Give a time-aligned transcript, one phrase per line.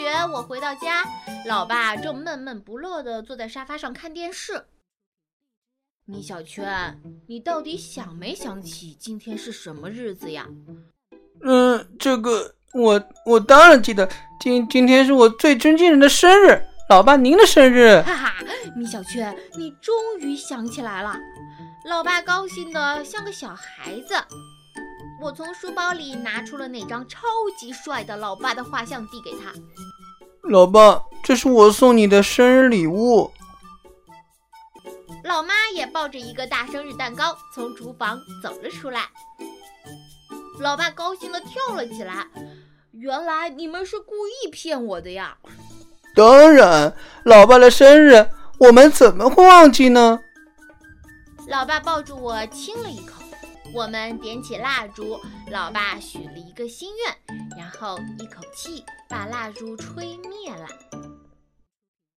[0.00, 1.04] 天我回到家，
[1.46, 4.64] 老爸正闷闷不乐地坐在沙发上看电视。
[6.06, 10.46] 米小圈，你到底想没想起今天是什么日子呀？
[11.42, 14.08] 嗯，这个我我当然记得，
[14.40, 18.00] 今今天是我最尊敬人的生日，老爸您的生日。
[18.00, 18.34] 哈哈，
[18.74, 21.14] 米小圈，你终于想起来了。
[21.84, 24.14] 老爸高兴的像个小孩子。
[25.22, 27.20] 我从书包里拿出了那张超
[27.58, 29.52] 级帅的老爸的画像，递给他。
[30.50, 33.30] 老爸，这是我送你的生日礼物。
[35.22, 39.02] 老妈也抱着一个大生日蛋糕从厨房走了出来。
[40.58, 42.26] 老爸高兴地跳了起来。
[42.94, 45.36] 原来你们是故意骗我的呀！
[46.16, 46.92] 当然，
[47.24, 50.18] 老爸的生日我们怎么会忘记呢？
[51.46, 53.22] 老爸抱住我亲了一口。
[53.72, 61.09] 我们点起蜡烛，老爸许了一个心愿，然后一口气把蜡烛吹灭了。